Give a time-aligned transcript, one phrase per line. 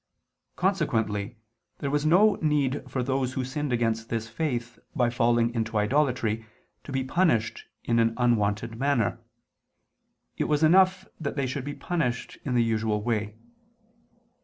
[0.55, 1.37] Consequently
[1.77, 6.43] there was no need for those who sinned against this faith by falling into idolatry,
[6.83, 9.19] to be punished in an unwonted manner:
[10.39, 13.35] it was enough that they should be punished in the usual way.